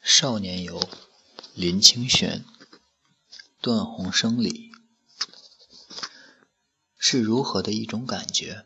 [0.00, 0.80] 少年游，
[1.54, 2.44] 林清玄。
[3.60, 4.70] 断鸿生里，
[6.96, 8.64] 是如何的一种感觉？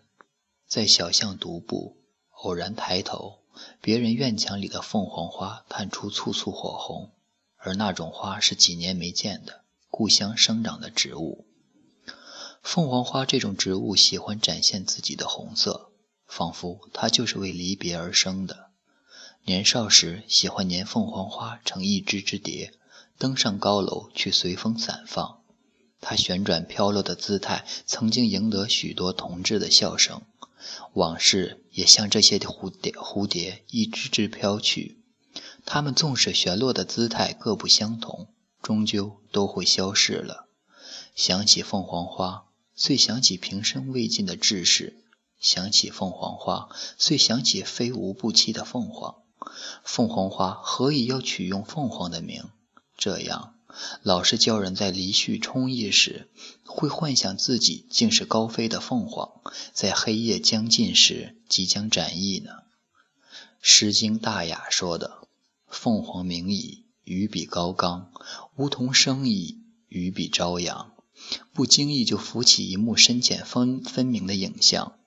[0.68, 1.96] 在小巷独步，
[2.44, 3.40] 偶然抬头，
[3.80, 7.12] 别人院墙里的凤凰花探出簇簇火红，
[7.56, 11.48] 而那种花是几年没见的故乡生长的植物。
[12.62, 15.90] 凤凰花这种植物喜欢展现自己的红色，
[16.26, 18.70] 仿佛它就是为离别而生的。
[19.46, 22.72] 年少时喜欢粘凤凰花成一只只蝶，
[23.18, 25.40] 登上高楼去随风散放。
[26.00, 30.22] 它旋转飘落的姿态，曾经赢得许多同志的笑声。
[30.94, 34.98] 往事也像这些蝴蝶，蝴蝶一只只飘去。
[35.66, 38.28] 它们纵使旋落的姿态各不相同，
[38.62, 40.48] 终究都会消逝了。
[41.14, 44.94] 想起凤凰花，遂想起平生未尽的志士；
[45.38, 49.16] 想起凤凰花，遂想起飞舞不栖的凤凰。
[49.84, 52.44] 凤凰花何以要取用凤凰的名？
[52.96, 53.54] 这样
[54.02, 56.28] 老是叫人在离绪冲熠时，
[56.64, 59.40] 会幻想自己竟是高飞的凤凰，
[59.72, 62.50] 在黑夜将近时即将展翼呢？
[63.60, 65.28] 《诗经·大雅》说的
[65.68, 68.10] ：“凤凰鸣矣，于彼高冈；
[68.56, 70.92] 梧桐生矣，于彼朝阳。”
[71.54, 74.98] 不经意就浮起一幕深浅分分明的影像：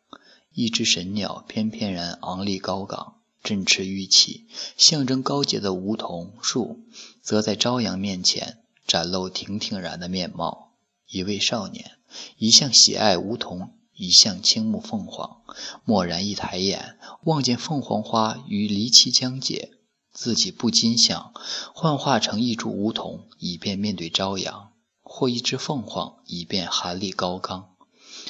[0.54, 3.17] 一只神鸟翩翩然昂立高岗。
[3.48, 4.46] 振翅欲起，
[4.76, 6.82] 象征高洁的梧桐树，
[7.22, 10.74] 则在朝阳面前展露亭亭然的面貌。
[11.10, 11.92] 一位少年，
[12.38, 15.38] 一向喜爱梧桐，一向倾慕凤凰。
[15.86, 19.72] 蓦然一抬眼，望见凤凰花与离奇将解，
[20.12, 21.32] 自己不禁想
[21.74, 27.70] 幻化成一株梧桐，以便面对朝阳；或一只凤凰，以便寒立高冈；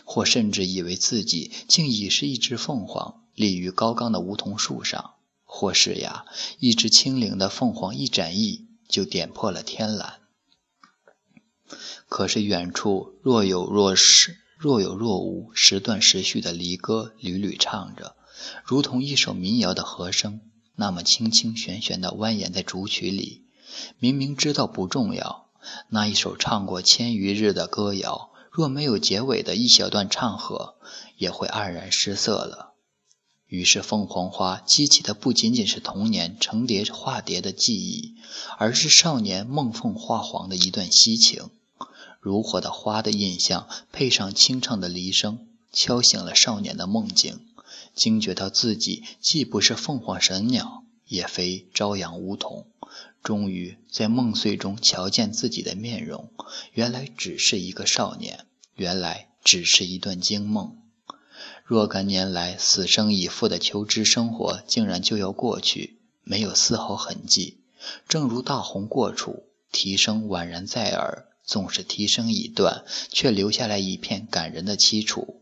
[0.05, 3.23] 或甚至以为自己竟已是一只凤凰。
[3.37, 5.13] 立于高岗的梧桐树上，
[5.45, 6.25] 或是呀，
[6.57, 10.21] 一只轻灵的凤凰一展翼，就点破了天蓝。
[12.09, 18.15] 可是远处若有若失，若有若无，时断时续的离歌屡屡唱着，
[18.65, 20.41] 如同一首民谣的和声，
[20.75, 23.45] 那么轻轻旋旋地蜿蜒在竹曲里。
[23.99, 25.51] 明明知道不重要，
[25.89, 30.79] 那一首唱过千余日的歌谣，若没有结尾的一小段唱和，
[31.17, 32.73] 也会黯然失色了。
[33.47, 38.15] 于是，凤凰花激起的不仅仅是童年成蝶化蝶的记忆，
[38.57, 41.49] 而是少年梦凤化凰的一段惜情。
[42.19, 47.39] 如火的花的印象，配上清唱的离声，敲醒了少年的梦境。
[47.95, 52.67] 惊觉到自己既不是凤凰神鸟，也非朝阳梧桐，
[53.23, 56.29] 终于在梦碎中瞧见自己的面容，
[56.73, 60.75] 原来只是一个少年，原来只是一段惊梦。
[61.63, 67.59] 若干年来死生以赴的求知生活，竟然就要过去，没有丝毫痕迹。
[68.07, 75.41] 正如大红过处，啼声宛然在耳，纵使啼声已断，却留下来一片感人的凄楚。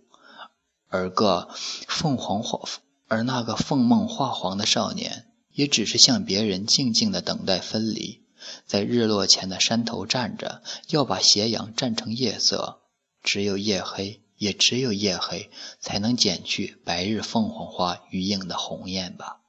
[0.90, 1.50] 而个
[1.88, 2.70] 凤凰化，
[3.08, 8.22] 而那个凤梦化凰的少年，也只是向别人静静的等待分离，
[8.66, 12.80] 在日落前的山头站着，要把斜阳蘸成夜色，
[13.24, 14.22] 只有夜黑。
[14.38, 19.42] 也只有夜黑，才能减去白日凤凰花余影的红艳吧。